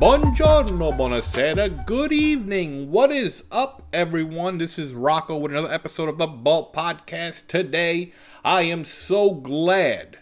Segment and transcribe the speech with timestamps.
[0.00, 2.90] Buongiorno, buonasera, good evening.
[2.90, 4.56] What is up, everyone?
[4.56, 7.48] This is Rocco with another episode of the BOH Podcast.
[7.48, 8.10] Today,
[8.42, 10.16] I am so glad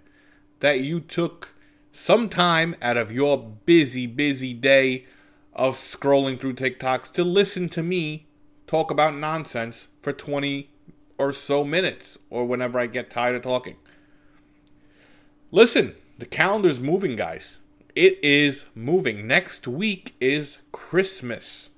[0.59, 1.54] that you took
[1.93, 5.06] some time out of your busy, busy day
[5.52, 8.26] of scrolling through TikToks to listen to me
[8.66, 10.70] talk about nonsense for 20
[11.18, 13.76] or so minutes or whenever I get tired of talking.
[15.53, 17.61] Listen, the calendar's moving, guys.
[17.98, 19.26] It is moving.
[19.26, 21.70] Next week is Christmas.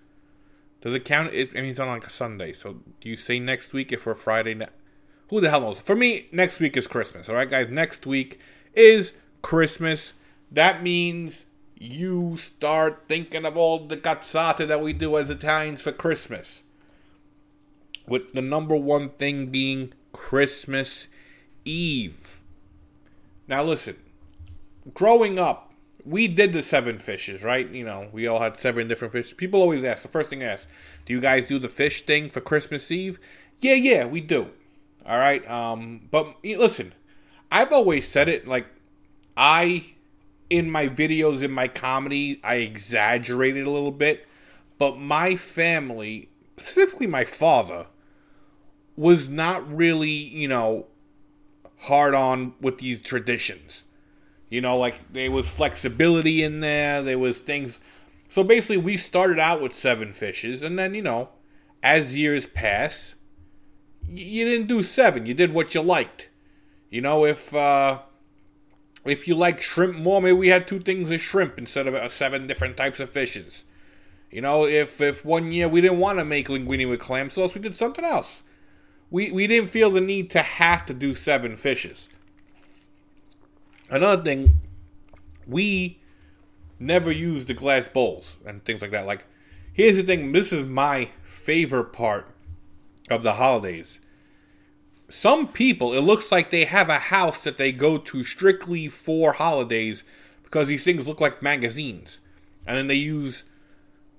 [0.82, 1.32] Does it count?
[1.32, 2.52] It, I mean, it's on like a Sunday.
[2.52, 4.54] So do you say next week if we're Friday?
[5.30, 5.80] Who the hell knows?
[5.80, 7.30] For me, next week is Christmas.
[7.30, 7.70] All right, guys.
[7.70, 8.38] Next week
[8.74, 10.12] is Christmas.
[10.52, 15.92] That means you start thinking of all the cazzate that we do as Italians for
[15.92, 16.64] Christmas.
[18.06, 21.08] With the number one thing being Christmas
[21.64, 22.42] Eve.
[23.48, 23.96] Now, listen.
[24.92, 25.69] Growing up,
[26.04, 27.68] we did the seven fishes, right?
[27.68, 29.32] You know, we all had seven different fishes.
[29.32, 30.68] People always ask, the first thing I ask,
[31.04, 33.18] do you guys do the fish thing for Christmas Eve?
[33.60, 34.50] Yeah, yeah, we do.
[35.06, 35.48] All right.
[35.50, 36.94] Um, but listen,
[37.50, 38.66] I've always said it like
[39.36, 39.94] I
[40.50, 44.26] in my videos in my comedy, I exaggerated a little bit,
[44.78, 47.86] but my family, specifically my father,
[48.96, 50.86] was not really, you know,
[51.82, 53.84] hard on with these traditions.
[54.50, 57.02] You know, like there was flexibility in there.
[57.02, 57.80] There was things.
[58.28, 61.30] So basically, we started out with seven fishes, and then you know,
[61.82, 63.14] as years pass,
[64.08, 65.24] you didn't do seven.
[65.24, 66.28] You did what you liked.
[66.90, 68.00] You know, if uh,
[69.04, 72.08] if you like shrimp more, maybe we had two things of shrimp instead of uh,
[72.08, 73.64] seven different types of fishes.
[74.30, 77.54] You know, if if one year we didn't want to make linguine with clam sauce,
[77.54, 78.42] we did something else.
[79.10, 82.08] We we didn't feel the need to have to do seven fishes.
[83.90, 84.60] Another thing,
[85.46, 85.98] we
[86.78, 89.06] never use the glass bowls and things like that.
[89.06, 89.26] Like,
[89.72, 92.28] here's the thing this is my favorite part
[93.10, 94.00] of the holidays.
[95.08, 99.32] Some people, it looks like they have a house that they go to strictly for
[99.32, 100.04] holidays
[100.44, 102.20] because these things look like magazines.
[102.64, 103.44] And then they use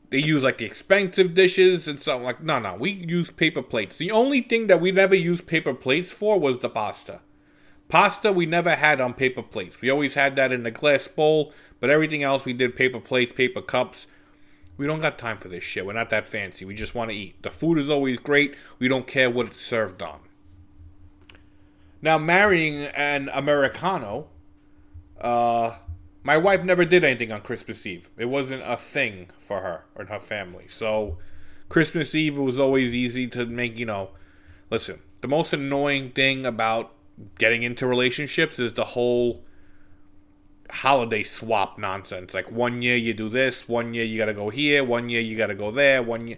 [0.10, 4.12] they use like expensive dishes and stuff like no no we use paper plates the
[4.12, 7.22] only thing that we never used paper plates for was the pasta
[7.92, 9.82] Pasta we never had on paper plates.
[9.82, 13.34] We always had that in a glass bowl, but everything else we did paper plates,
[13.34, 14.08] paper cups.
[14.78, 15.86] We don't got time for this shit.
[15.86, 16.64] We're not that fancy.
[16.64, 17.44] We just want to eat.
[17.44, 18.56] The food is always great.
[18.80, 20.22] We don't care what it's served on.
[22.02, 24.30] Now, marrying an Americano,
[25.20, 25.76] uh,
[26.24, 28.10] my wife never did anything on Christmas Eve.
[28.18, 30.68] It wasn't a thing for her and her family.
[30.70, 31.18] So,
[31.68, 34.12] Christmas Eve was always easy to make, you know.
[34.70, 36.94] Listen, the most annoying thing about
[37.38, 39.44] getting into relationships is the whole
[40.70, 42.34] holiday swap nonsense.
[42.34, 45.22] Like one year you do this, one year you got to go here, one year
[45.22, 46.38] you got to go there, one year.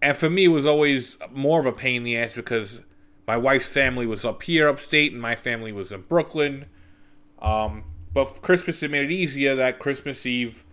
[0.00, 2.80] And for me, it was always more of a pain in the ass because
[3.26, 6.66] my wife's family was up here, upstate, and my family was in Brooklyn.
[7.40, 10.64] Um, but Christmas, it made it easier that Christmas Eve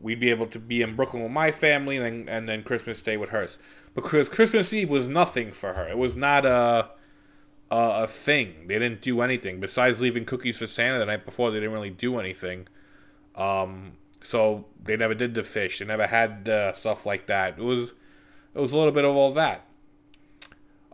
[0.00, 3.00] we'd be able to be in Brooklyn with my family, and then, and then Christmas
[3.00, 3.58] Day with hers.
[3.94, 5.88] Because Christmas Eve was nothing for her.
[5.88, 6.90] It was not a
[7.70, 8.66] uh, a thing.
[8.68, 11.50] They didn't do anything besides leaving cookies for Santa the night before.
[11.50, 12.68] They didn't really do anything.
[13.34, 13.92] Um,
[14.22, 15.78] so they never did the fish.
[15.78, 17.58] They never had uh, stuff like that.
[17.58, 17.92] It was
[18.54, 19.66] it was a little bit of all that.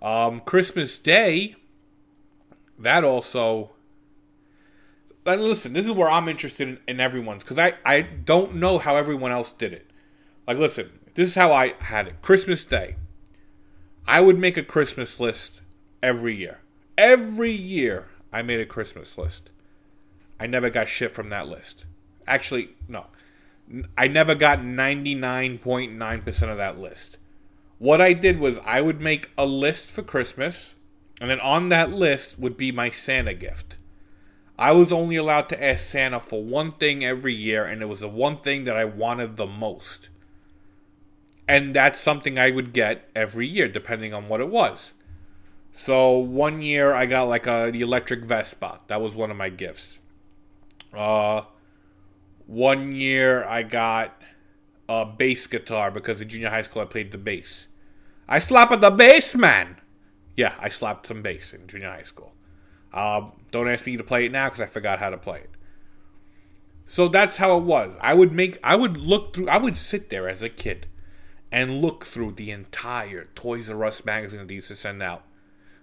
[0.00, 1.56] Um, Christmas Day.
[2.78, 3.70] That also.
[5.26, 8.78] And listen, this is where I'm interested in, in everyone's because I I don't know
[8.78, 9.90] how everyone else did it.
[10.46, 12.22] Like, listen, this is how I had it.
[12.22, 12.96] Christmas Day.
[14.06, 15.59] I would make a Christmas list
[16.02, 16.60] every year.
[16.96, 19.50] Every year I made a Christmas list.
[20.38, 21.84] I never got shit from that list.
[22.26, 23.06] Actually, no.
[23.96, 27.18] I never got 99.9% of that list.
[27.78, 30.74] What I did was I would make a list for Christmas,
[31.20, 33.76] and then on that list would be my Santa gift.
[34.58, 38.00] I was only allowed to ask Santa for one thing every year, and it was
[38.00, 40.10] the one thing that I wanted the most.
[41.48, 44.92] And that's something I would get every year, depending on what it was.
[45.72, 48.80] So one year I got like a the electric Vespa.
[48.88, 49.98] That was one of my gifts.
[50.92, 51.42] Uh,
[52.46, 54.20] one year I got
[54.88, 57.68] a bass guitar because in junior high school I played the bass.
[58.28, 59.76] I slapped the bass, man.
[60.36, 62.34] Yeah, I slapped some bass in junior high school.
[62.92, 65.50] Um, don't ask me to play it now because I forgot how to play it.
[66.86, 67.96] So that's how it was.
[68.00, 70.88] I would make, I would look through, I would sit there as a kid
[71.52, 75.24] and look through the entire Toys R Us magazine that they used to send out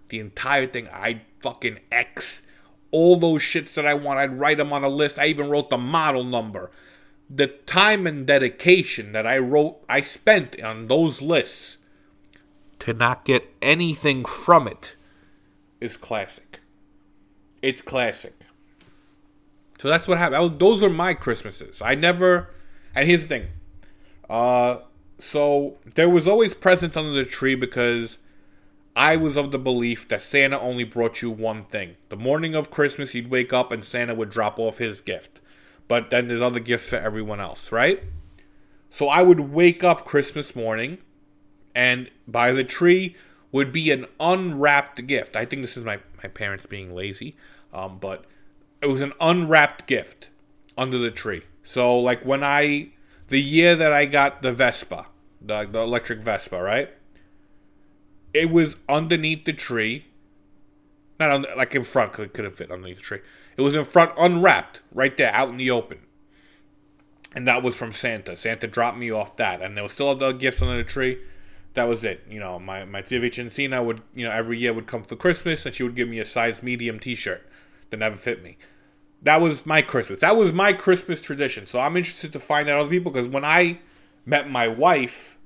[0.09, 0.87] the entire thing.
[0.89, 2.41] I fucking X
[2.91, 4.19] all those shits that I want.
[4.19, 5.19] I'd write them on a list.
[5.19, 6.71] I even wrote the model number.
[7.29, 11.77] the time and dedication that I wrote, I spent on those lists
[12.79, 14.95] to not get anything from it
[15.81, 16.59] is classic.
[17.61, 18.33] It's classic.
[19.79, 20.41] So that's what happened.
[20.41, 21.81] Was, those are my Christmases.
[21.81, 22.53] I never.
[22.95, 23.47] And here's the thing.
[24.29, 24.77] Uh,
[25.19, 28.17] so there was always presents under the tree because
[28.97, 31.97] I was of the belief that Santa only brought you one thing.
[32.09, 35.39] The morning of Christmas, you'd wake up and Santa would drop off his gift.
[35.87, 38.01] But then there's other gifts for everyone else, right?
[38.89, 40.97] So I would wake up Christmas morning,
[41.75, 43.15] and by the tree
[43.51, 45.35] would be an unwrapped gift.
[45.35, 47.35] I think this is my, my parents being lazy,
[47.71, 48.25] um, but
[48.81, 50.29] it was an unwrapped gift
[50.75, 51.43] under the tree.
[51.63, 52.89] So like when I
[53.27, 55.05] the year that I got the Vespa,
[55.39, 56.89] the, the electric Vespa, right?
[58.33, 60.05] It was underneath the tree.
[61.19, 63.21] Not on, like in front because it couldn't fit underneath the tree.
[63.57, 65.99] It was in front, unwrapped, right there, out in the open.
[67.33, 68.37] And that was from Santa.
[68.37, 71.19] Santa dropped me off that, and there was still other gifts under the tree.
[71.73, 72.23] That was it.
[72.29, 75.65] You know, my my tia Vicencina would, you know, every year would come for Christmas,
[75.65, 77.47] and she would give me a size medium T-shirt
[77.89, 78.57] that never fit me.
[79.21, 80.21] That was my Christmas.
[80.21, 81.65] That was my Christmas tradition.
[81.65, 83.79] So I'm interested to find out other people because when I
[84.25, 85.36] met my wife,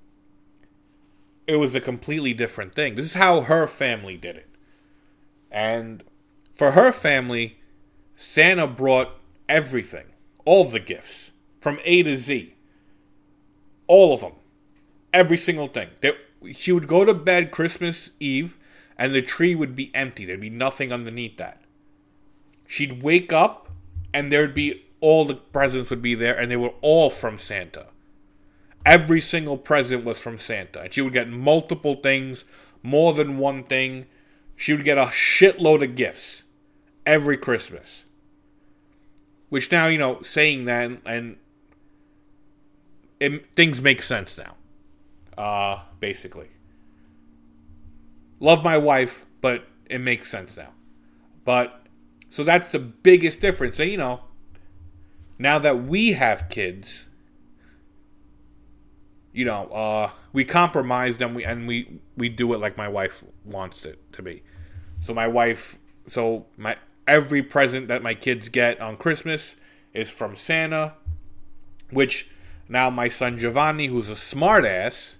[1.47, 2.95] it was a completely different thing.
[2.95, 4.47] This is how her family did it.
[5.51, 6.03] And
[6.53, 7.59] for her family,
[8.15, 9.17] Santa brought
[9.49, 10.05] everything,
[10.45, 12.55] all the gifts, from A to Z.
[13.87, 14.33] All of them.
[15.13, 15.89] Every single thing.
[16.55, 18.57] she would go to bed Christmas Eve,
[18.97, 20.25] and the tree would be empty.
[20.25, 21.61] There'd be nothing underneath that.
[22.67, 23.69] She'd wake up,
[24.13, 27.87] and there'd be all the presents would be there, and they were all from Santa.
[28.85, 30.81] Every single present was from Santa.
[30.81, 32.45] And she would get multiple things,
[32.83, 34.07] more than one thing.
[34.55, 36.43] She would get a shitload of gifts
[37.05, 38.05] every Christmas.
[39.49, 41.37] Which now, you know, saying that and
[43.19, 44.55] it, things make sense now.
[45.37, 46.49] Uh, basically.
[48.39, 50.69] Love my wife, but it makes sense now.
[51.45, 51.85] But
[52.29, 53.79] so that's the biggest difference.
[53.79, 54.21] And you know,
[55.37, 57.07] now that we have kids,
[59.33, 63.23] you know, uh, we compromise and we and we we do it like my wife
[63.45, 64.43] wants it to be.
[64.99, 69.55] So my wife, so my every present that my kids get on Christmas
[69.93, 70.95] is from Santa,
[71.89, 72.29] which
[72.67, 75.15] now my son Giovanni, who's a smartass,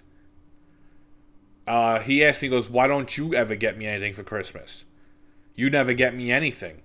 [1.66, 4.84] uh, he asked me, he goes, "Why don't you ever get me anything for Christmas?
[5.54, 6.82] You never get me anything."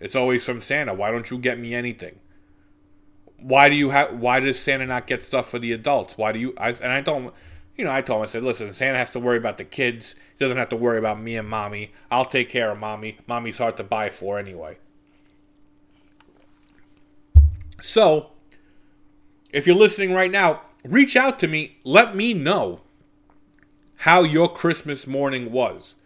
[0.00, 0.92] It's always from Santa.
[0.92, 2.18] Why don't you get me anything?
[3.44, 4.18] Why do you have?
[4.18, 6.16] Why does Santa not get stuff for the adults?
[6.16, 6.54] Why do you?
[6.56, 7.30] I, and I him,
[7.76, 10.14] you know, I told him, I said, listen, Santa has to worry about the kids.
[10.38, 11.92] He doesn't have to worry about me and mommy.
[12.10, 13.18] I'll take care of mommy.
[13.26, 14.78] Mommy's hard to buy for anyway.
[17.82, 18.30] So,
[19.52, 21.76] if you're listening right now, reach out to me.
[21.84, 22.80] Let me know
[23.96, 25.96] how your Christmas morning was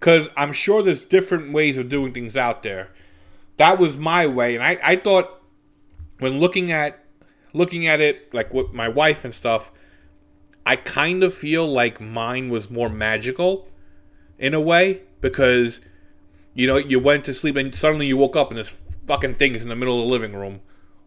[0.00, 2.90] because I'm sure there's different ways of doing things out there.
[3.56, 5.43] That was my way, and I, I thought
[6.18, 7.04] when looking at
[7.52, 9.72] looking at it like with my wife and stuff,
[10.66, 13.68] I kind of feel like mine was more magical
[14.38, 15.80] in a way because
[16.54, 19.54] you know you went to sleep and suddenly you woke up and this fucking thing
[19.54, 20.60] is in the middle of the living room,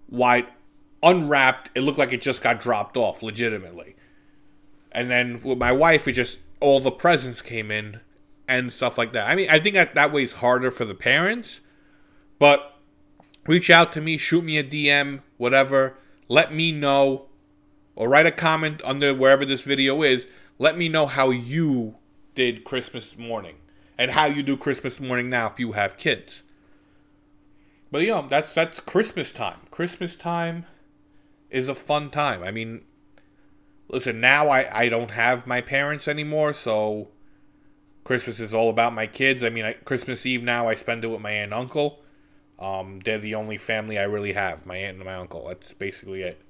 [0.09, 0.47] wide
[1.03, 1.69] unwrapped.
[1.75, 3.95] It looked like it just got dropped off, legitimately.
[4.91, 7.99] And then with my wife, it just all the presents came in
[8.47, 9.29] and stuff like that.
[9.29, 11.61] I mean, I think that that way is harder for the parents,
[12.39, 12.76] but
[13.47, 15.97] reach out to me, shoot me a DM, whatever.
[16.27, 17.25] Let me know,
[17.95, 20.27] or write a comment under wherever this video is.
[20.59, 21.95] Let me know how you
[22.35, 23.55] did Christmas morning
[23.97, 26.43] and how you do Christmas morning now if you have kids.
[27.91, 29.59] But you know, that's that's Christmas time.
[29.71, 30.65] Christmas time
[31.49, 32.43] is a fun time.
[32.43, 32.81] I mean,
[33.87, 37.07] listen, now I I don't have my parents anymore, so
[38.03, 39.43] Christmas is all about my kids.
[39.43, 41.99] I mean, I, Christmas Eve now I spend it with my aunt and uncle.
[42.59, 45.47] Um, they're the only family I really have, my aunt and my uncle.
[45.47, 46.41] That's basically it.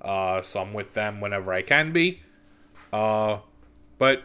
[0.00, 2.22] Uh, so I'm with them whenever I can be.
[2.92, 3.38] Uh,
[3.98, 4.22] but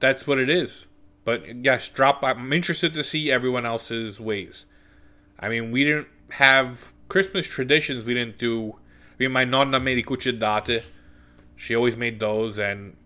[0.00, 0.86] that's what it is.
[1.24, 2.22] But yes, drop.
[2.22, 4.66] I'm interested to see everyone else's ways.
[5.38, 8.04] I mean, we didn't have Christmas traditions.
[8.04, 8.72] We didn't do.
[8.72, 10.82] I mean, my nonna made cucciadate.
[11.56, 12.96] She always made those, and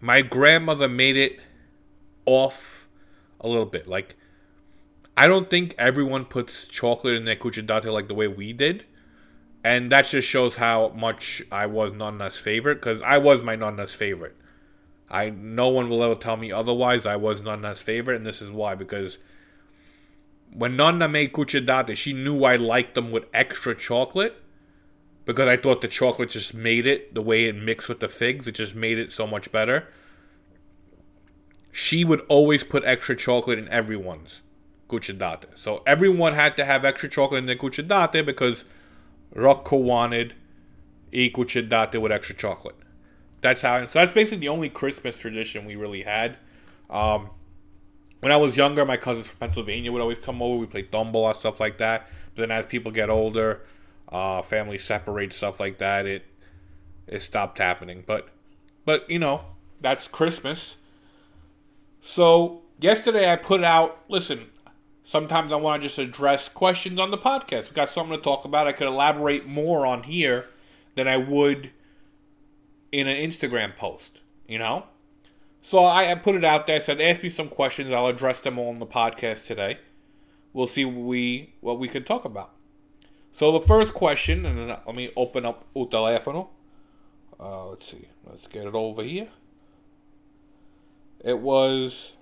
[0.00, 1.38] my grandmother made it
[2.24, 2.88] off
[3.40, 3.86] a little bit.
[3.86, 4.16] Like,
[5.16, 8.86] I don't think everyone puts chocolate in their cucce like the way we did.
[9.64, 13.94] And that just shows how much I was Nonna's favorite, because I was my Nonna's
[13.94, 14.36] favorite.
[15.10, 17.06] I no one will ever tell me otherwise.
[17.06, 19.18] I was Nonna's favorite, and this is why because
[20.52, 24.42] when Nonna made cucce she knew I liked them with extra chocolate.
[25.24, 28.48] because I thought the chocolate just made it the way it mixed with the figs.
[28.48, 29.88] It just made it so much better.
[31.70, 34.40] She would always put extra chocolate in everyone's
[34.92, 35.46] cucciadate.
[35.56, 38.64] So everyone had to have extra chocolate in their cucciadate because
[39.34, 40.34] Rocco wanted
[41.12, 42.76] a cucciadate with extra chocolate.
[43.40, 43.84] That's how.
[43.86, 46.36] So that's basically the only Christmas tradition we really had.
[46.88, 47.30] Um,
[48.20, 50.56] when I was younger, my cousins from Pennsylvania would always come over.
[50.56, 52.08] We played tombola, stuff like that.
[52.34, 53.62] But then as people get older,
[54.08, 56.06] uh, families separate, stuff like that.
[56.06, 56.24] It
[57.06, 58.04] it stopped happening.
[58.06, 58.28] But
[58.84, 59.44] but you know
[59.80, 60.76] that's Christmas.
[62.00, 64.04] So yesterday I put out.
[64.08, 64.51] Listen,
[65.04, 67.68] sometimes I want to just address questions on the podcast.
[67.68, 68.66] We got something to talk about.
[68.66, 70.48] I could elaborate more on here
[70.94, 71.70] than I would
[72.90, 74.20] in an Instagram post.
[74.46, 74.86] You know.
[75.62, 76.76] So I, I put it out there.
[76.76, 77.92] I said, ask me some questions.
[77.92, 79.78] I'll address them all on the podcast today.
[80.52, 82.52] We'll see what we what we can talk about.
[83.32, 86.48] So the first question, and then let me open up o telefono.
[87.40, 88.08] Uh, let's see.
[88.26, 89.28] Let's get it over here.
[91.24, 92.12] It was.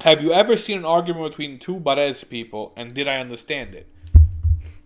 [0.00, 3.86] Have you ever seen an argument between two Barese people, and did I understand it?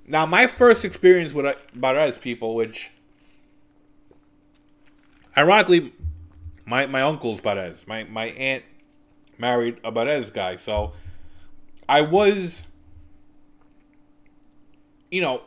[0.07, 1.45] Now, my first experience with
[1.77, 2.91] Barese people, which
[5.37, 5.93] ironically
[6.65, 7.87] my my uncle's Barese.
[7.87, 8.65] My my aunt
[9.39, 10.93] married a Barese guy, so
[11.89, 12.63] I was,
[15.11, 15.43] you know,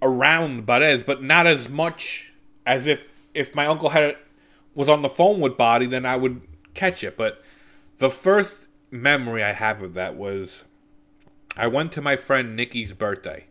[0.00, 2.32] around Barese, but not as much
[2.64, 4.16] as if if my uncle had
[4.74, 6.40] was on the phone with Bari, then I would
[6.74, 7.16] catch it.
[7.16, 7.42] But
[7.98, 10.64] the first memory I have of that was
[11.56, 13.46] I went to my friend Nikki's birthday,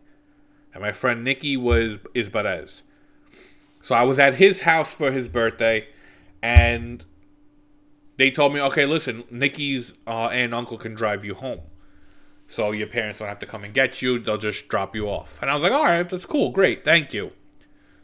[0.72, 2.82] and my friend Nikki was is.
[3.82, 5.88] So I was at his house for his birthday,
[6.42, 7.04] and
[8.16, 11.60] they told me, okay, listen, Nikki's uh, aunt and uncle can drive you home.
[12.48, 15.40] So your parents don't have to come and get you, they'll just drop you off.
[15.40, 17.32] And I was like, all right, that's cool, great, thank you.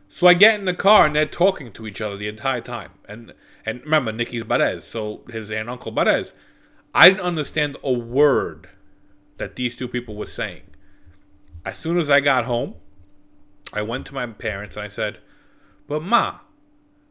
[0.09, 2.93] So I get in the car and they're talking to each other the entire time.
[3.09, 3.35] And
[3.67, 6.33] and remember, Nikki's Barese, so his aunt and uncle Barese.
[6.95, 8.69] I didn't understand a word
[9.39, 10.63] that these two people were saying.
[11.65, 12.77] As soon as I got home,
[13.73, 15.19] I went to my parents and I said,
[15.89, 16.39] but Ma,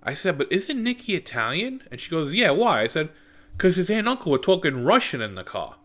[0.01, 1.83] I said, but isn't Nicky Italian?
[1.91, 2.81] And she goes, yeah, why?
[2.81, 3.09] I said,
[3.51, 5.75] because his aunt and uncle were talking Russian in the car.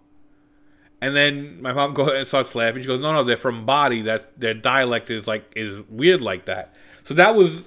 [1.00, 2.83] And then my mom goes and starts laughing.
[2.83, 4.03] She goes, no, no, they're from Bari.
[4.03, 6.75] That their dialect is like is weird like that.
[7.05, 7.65] So that was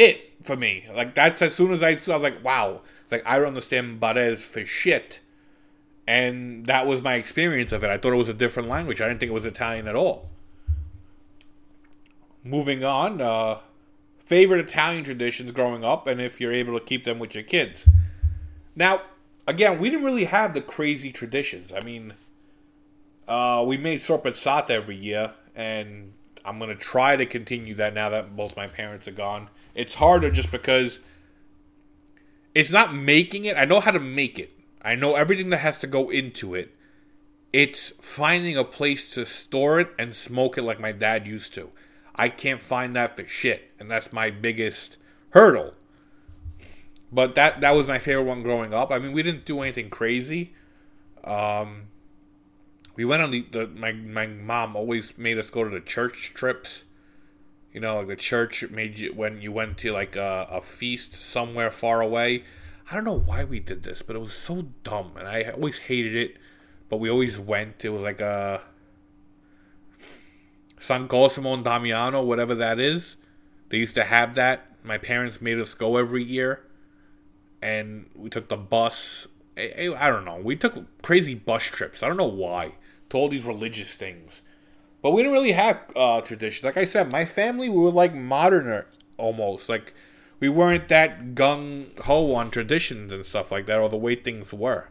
[0.00, 0.86] it for me.
[0.94, 2.80] Like that's as soon as I saw, I was like, wow.
[3.02, 5.20] It's like I don't understand Barese for shit.
[6.06, 7.90] And that was my experience of it.
[7.90, 9.00] I thought it was a different language.
[9.00, 10.30] I didn't think it was Italian at all.
[12.42, 13.58] Moving on, uh,
[14.24, 17.88] favorite Italian traditions growing up and if you're able to keep them with your kids.
[18.76, 19.02] Now,
[19.46, 21.72] again, we didn't really have the crazy traditions.
[21.72, 22.14] I mean,
[23.26, 26.12] uh, we made sorpazzata every year, and
[26.44, 29.48] I'm to try to continue that now that both my parents are gone.
[29.74, 30.98] It's harder just because
[32.54, 33.56] it's not making it.
[33.56, 36.74] I know how to make it, I know everything that has to go into it.
[37.52, 41.70] It's finding a place to store it and smoke it like my dad used to.
[42.14, 44.98] I can't find that for shit, and that's my biggest
[45.30, 45.74] hurdle.
[47.10, 48.90] But that that was my favorite one growing up.
[48.90, 50.52] I mean, we didn't do anything crazy.
[51.24, 51.84] Um,
[52.96, 56.32] we went on the, the my my mom always made us go to the church
[56.34, 56.82] trips.
[57.72, 61.12] You know, like the church made you when you went to like a, a feast
[61.12, 62.44] somewhere far away.
[62.90, 65.78] I don't know why we did this, but it was so dumb, and I always
[65.78, 66.36] hated it.
[66.88, 67.84] But we always went.
[67.84, 68.62] It was like a
[70.78, 73.16] San Cosimo and Damiano, whatever that is.
[73.68, 74.66] They used to have that.
[74.82, 76.64] My parents made us go every year,
[77.60, 79.26] and we took the bus.
[79.58, 80.40] I, I don't know.
[80.42, 82.02] We took crazy bus trips.
[82.02, 82.76] I don't know why
[83.10, 84.40] to all these religious things,
[85.02, 86.64] but we didn't really have uh, traditions.
[86.64, 88.86] Like I said, my family we were like moderner
[89.16, 89.68] almost.
[89.68, 89.94] Like
[90.40, 94.52] we weren't that gung ho on traditions and stuff like that, or the way things
[94.52, 94.88] were.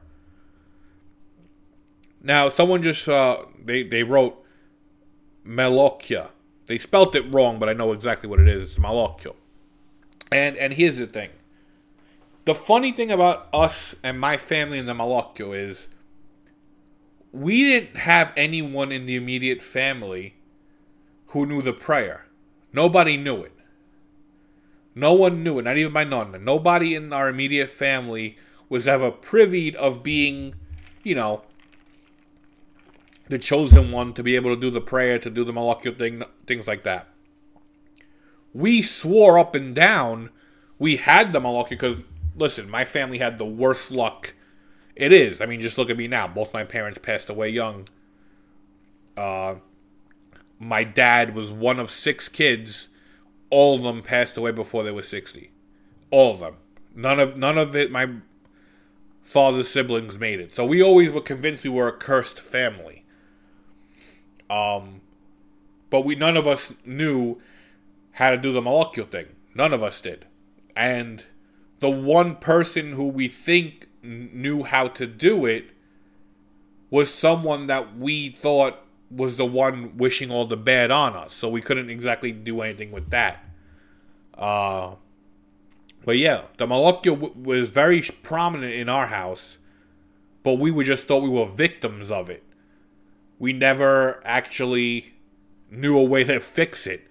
[2.21, 4.43] Now, someone just uh, they they wrote
[5.45, 6.29] Malocchio.
[6.65, 8.71] They spelt it wrong, but I know exactly what it is.
[8.71, 9.35] It's Malocchio.
[10.31, 11.29] And and here's the thing.
[12.45, 15.89] The funny thing about us and my family in the Malocchio is
[17.31, 20.35] we didn't have anyone in the immediate family
[21.27, 22.25] who knew the prayer.
[22.73, 23.53] Nobody knew it.
[24.95, 26.39] No one knew it, not even my nonna.
[26.39, 28.37] Nobody in our immediate family
[28.69, 30.55] was ever privy of being,
[31.03, 31.43] you know,
[33.29, 36.23] the chosen one to be able to do the prayer, to do the malocchio thing,
[36.45, 37.07] things like that.
[38.53, 40.31] We swore up and down
[40.79, 41.97] we had the malocchio because,
[42.35, 44.33] listen, my family had the worst luck.
[44.97, 45.39] It is.
[45.41, 46.27] I mean, just look at me now.
[46.27, 47.87] Both my parents passed away young.
[49.15, 49.55] Uh,
[50.59, 52.87] my dad was one of six kids.
[53.49, 55.51] All of them passed away before they were sixty.
[56.09, 56.55] All of them.
[56.95, 57.91] None of none of it.
[57.91, 58.09] My
[59.21, 60.51] father's siblings made it.
[60.51, 63.05] So we always were convinced we were a cursed family.
[64.49, 65.01] Um,
[65.89, 67.39] but we none of us knew
[68.13, 69.27] how to do the malocchio thing.
[69.53, 70.25] None of us did.
[70.75, 71.23] And
[71.79, 75.65] the one person who we think knew how to do it
[76.89, 81.33] was someone that we thought was the one wishing all the bad on us.
[81.33, 83.43] So we couldn't exactly do anything with that.
[84.33, 84.95] Uh,
[86.05, 89.57] but yeah, the malocchio w- was very prominent in our house,
[90.43, 92.43] but we just thought we were victims of it.
[93.39, 95.13] We never actually
[95.69, 97.07] knew a way to fix it.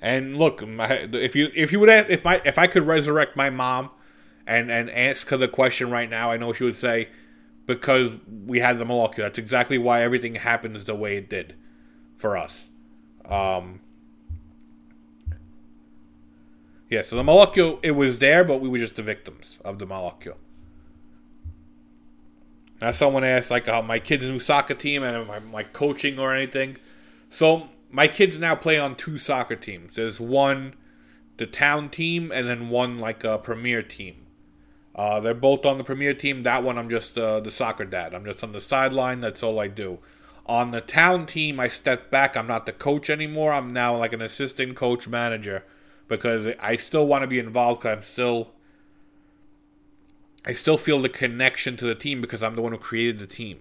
[0.00, 3.36] And look, my, if you if you would ask, if my if I could resurrect
[3.36, 3.90] my mom,
[4.46, 7.08] and and ask her the question right now, I know she would say,
[7.66, 8.12] because
[8.46, 9.18] we had the malocchio.
[9.18, 11.54] That's exactly why everything happens the way it did
[12.16, 12.68] for us.
[13.24, 13.80] Um,
[16.88, 19.86] yeah, so the malocchio it was there, but we were just the victims of the
[19.86, 20.34] malocchio.
[22.82, 26.18] Now, someone asked like, uh, my kid's new soccer team, and am I like coaching
[26.18, 26.78] or anything?
[27.30, 29.94] So my kids now play on two soccer teams.
[29.94, 30.74] There's one,
[31.36, 34.26] the town team, and then one like a premier team.
[34.94, 36.42] Uh, they're both on the premier team.
[36.42, 38.14] That one, I'm just uh, the soccer dad.
[38.14, 39.20] I'm just on the sideline.
[39.20, 39.98] That's all I do.
[40.46, 42.36] On the town team, I stepped back.
[42.36, 43.52] I'm not the coach anymore.
[43.52, 45.64] I'm now like an assistant coach manager
[46.08, 47.82] because I still want to be involved.
[47.82, 48.50] Cause I'm still,
[50.44, 53.26] I still feel the connection to the team because I'm the one who created the
[53.26, 53.60] team.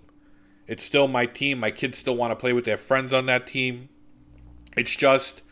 [0.68, 1.60] It's still my team.
[1.60, 3.90] My kids still want to play with their friends on that team.
[4.76, 5.44] It's just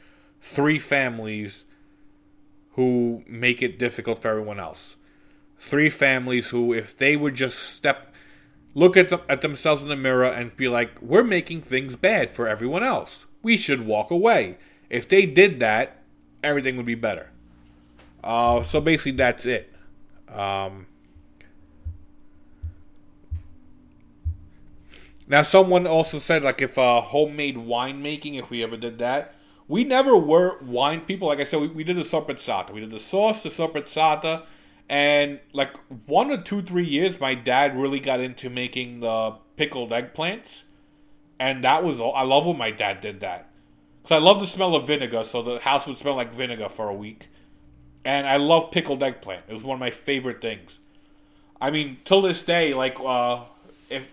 [0.42, 1.66] three families
[2.72, 4.96] who make it difficult for everyone else.
[5.60, 8.14] Three families who, if they would just step,
[8.74, 12.32] look at them, at themselves in the mirror and be like, "We're making things bad
[12.32, 13.26] for everyone else.
[13.44, 14.58] We should walk away."
[14.90, 16.02] If they did that,
[16.44, 17.32] everything would be better.
[18.24, 19.72] Uh, so basically, that's it.
[20.34, 20.88] Um,
[25.30, 29.36] Now, someone also said like if uh, homemade winemaking, if we ever did that,
[29.68, 31.28] we never were wine people.
[31.28, 32.72] Like I said, we, we did the sorprezzata.
[32.74, 34.42] We did the sauce, the sorprezzata,
[34.90, 39.92] and like one or two, three years, my dad really got into making the pickled
[39.92, 40.64] eggplants,
[41.40, 42.14] and that was all.
[42.16, 43.50] I love when my dad did that
[44.02, 45.24] because I love the smell of vinegar.
[45.24, 47.30] So the house would smell like vinegar for a week,
[48.04, 49.44] and I love pickled eggplant.
[49.48, 50.80] It was one of my favorite things.
[51.62, 53.44] I mean, till this day, like uh,
[53.92, 54.08] if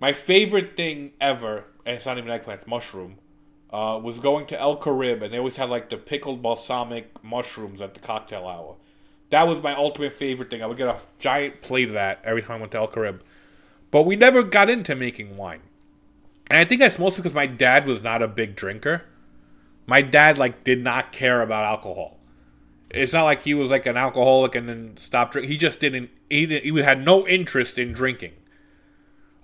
[0.00, 3.16] my favorite thing ever, and it's not even eggplant, mushroom,
[3.70, 7.80] uh, was going to El Caribe, and they always had like the pickled balsamic mushrooms
[7.80, 8.74] at the cocktail hour.
[9.30, 10.62] That was my ultimate favorite thing.
[10.62, 13.22] I would get a giant plate of that every time I went to El Caribe.
[13.90, 15.60] But we never got into making wine.
[16.50, 19.04] And I think that's mostly because my dad was not a big drinker.
[19.86, 22.18] My dad like did not care about alcohol.
[22.90, 25.50] It's not like he was like an alcoholic and then stopped drinking.
[25.50, 26.10] He just didn't.
[26.30, 28.32] He didn't, he had no interest in drinking.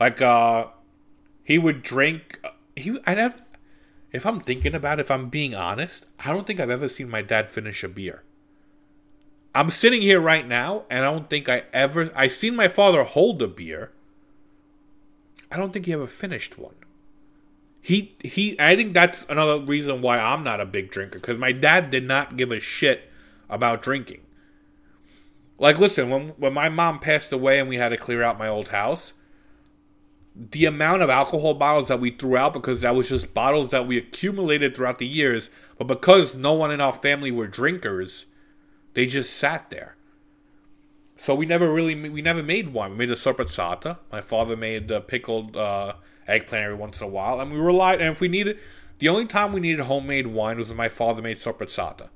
[0.00, 0.68] Like uh,
[1.42, 2.40] he would drink.
[2.74, 3.44] He I have.
[4.12, 7.10] If I'm thinking about it, if I'm being honest, I don't think I've ever seen
[7.10, 8.22] my dad finish a beer.
[9.54, 12.10] I'm sitting here right now, and I don't think I ever.
[12.14, 13.92] I seen my father hold a beer.
[15.50, 16.74] I don't think he ever finished one.
[17.80, 18.58] He he.
[18.58, 22.04] I think that's another reason why I'm not a big drinker because my dad did
[22.04, 23.10] not give a shit
[23.48, 24.22] about drinking.
[25.58, 28.48] Like, listen, when when my mom passed away and we had to clear out my
[28.48, 29.12] old house,
[30.34, 33.86] the amount of alcohol bottles that we threw out because that was just bottles that
[33.86, 38.24] we accumulated throughout the years, but because no one in our family were drinkers,
[38.94, 39.96] they just sat there.
[41.16, 42.92] So we never really we never made one.
[42.92, 43.98] We made a sorprezzata.
[44.10, 45.94] My father made a pickled uh,
[46.26, 48.00] eggplant every once in a while, and we relied.
[48.00, 48.58] And if we needed,
[48.98, 52.08] the only time we needed homemade wine was when my father made sorprezzata.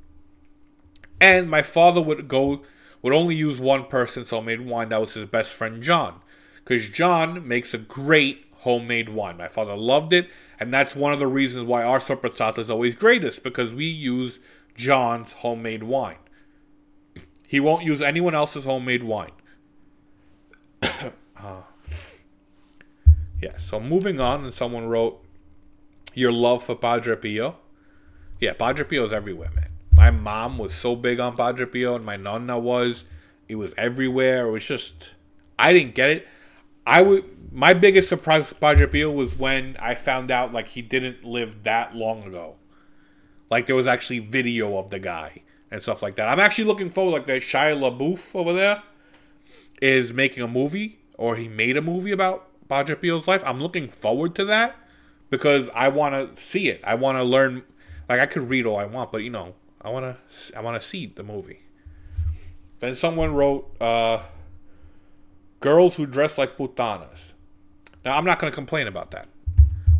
[1.20, 2.62] And my father would go
[3.02, 4.88] would only use one person, so made wine.
[4.88, 6.20] That was his best friend John
[6.68, 9.38] because John makes a great homemade wine.
[9.38, 10.28] My father loved it,
[10.60, 14.38] and that's one of the reasons why our sorprezzata is always greatest because we use
[14.74, 16.18] John's homemade wine.
[17.48, 19.32] He won't use anyone else's homemade wine.
[20.82, 21.62] uh,
[23.40, 25.24] yeah, so moving on, and someone wrote,
[26.12, 27.56] Your love for Padre Pio.
[28.38, 29.70] Yeah, Padre Pio is everywhere, man.
[29.94, 33.06] My mom was so big on Padre Pio, and my nonna was.
[33.48, 34.48] It was everywhere.
[34.48, 35.12] It was just,
[35.58, 36.28] I didn't get it.
[36.86, 40.82] I would my biggest surprise with Padre Pio was when I found out like he
[40.82, 42.56] didn't live that long ago.
[43.50, 46.28] Like there was actually video of the guy and stuff like that.
[46.28, 48.82] I'm actually looking forward like that Shia LaBeouf over there
[49.80, 53.42] is making a movie or he made a movie about Padre Pio's life.
[53.44, 54.76] I'm looking forward to that
[55.30, 56.80] because I want to see it.
[56.84, 57.64] I want to learn.
[58.08, 60.56] Like I could read all I want, but you know, I want to.
[60.56, 61.60] I want to see the movie.
[62.78, 64.22] Then someone wrote, uh,
[65.60, 67.34] "Girls who dress like putanas."
[68.04, 69.28] Now I'm not going to complain about that.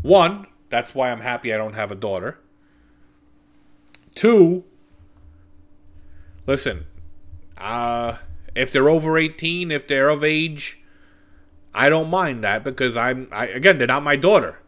[0.03, 2.39] One, that's why I'm happy I don't have a daughter.
[4.15, 4.65] Two,
[6.49, 6.87] listen,
[7.59, 8.17] uh,
[8.57, 10.81] if they're over 18, if they're of age,
[11.73, 14.59] I don't mind that because I'm I, again they're not my daughter.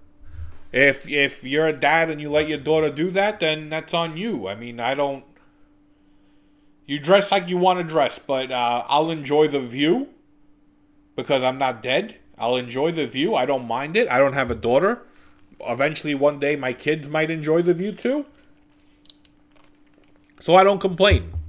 [0.71, 4.17] If if you're a dad and you let your daughter do that, then that's on
[4.17, 4.47] you.
[4.47, 5.25] I mean, I don't.
[6.87, 10.09] You dress like you want to dress, but uh, I'll enjoy the view
[11.17, 12.19] because I'm not dead.
[12.39, 13.35] I'll enjoy the view.
[13.35, 14.09] I don't mind it.
[14.09, 15.03] I don't have a daughter.
[15.61, 18.27] Eventually, one day, my kids might enjoy the view too.
[20.41, 21.40] So I don't complain.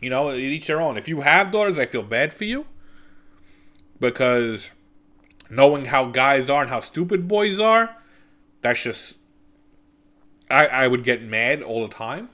[0.00, 0.96] You know, each their own.
[0.96, 2.66] If you have daughters, I feel bad for you
[3.98, 4.70] because
[5.50, 7.96] knowing how guys are and how stupid boys are,
[8.62, 9.16] that's just
[10.50, 12.30] I I would get mad all the time.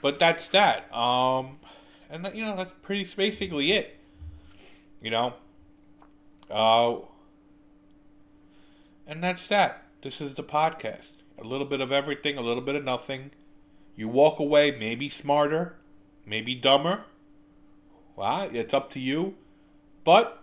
[0.00, 0.92] But that's that.
[0.94, 1.58] Um
[2.10, 3.98] and you know, that's pretty basically it.
[5.00, 5.34] You know.
[6.50, 6.96] Uh
[9.06, 9.84] and that's that.
[10.02, 11.12] This is the podcast.
[11.38, 13.30] A little bit of everything, a little bit of nothing.
[13.96, 15.76] You walk away maybe smarter,
[16.26, 17.04] maybe dumber.
[18.16, 19.36] Well, it's up to you.
[20.04, 20.42] But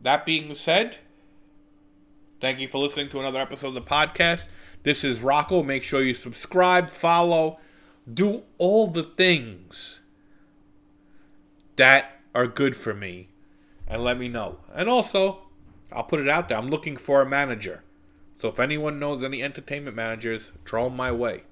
[0.00, 0.98] that being said,
[2.40, 4.48] thank you for listening to another episode of the podcast.
[4.82, 5.62] This is Rocco.
[5.62, 7.58] Make sure you subscribe, follow,
[8.12, 10.00] do all the things
[11.76, 13.28] that are good for me
[13.86, 14.58] and let me know.
[14.74, 15.42] And also,
[15.92, 16.58] I'll put it out there.
[16.58, 17.82] I'm looking for a manager.
[18.38, 21.44] So if anyone knows any entertainment managers, throw them my way.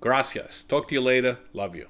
[0.00, 0.62] Gracias.
[0.64, 1.38] Talk to you later.
[1.52, 1.86] Love you.